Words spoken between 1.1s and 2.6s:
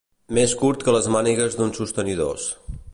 mànigues d'uns sostenidors.